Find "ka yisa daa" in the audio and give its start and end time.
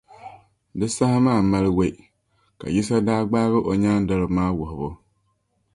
2.59-3.27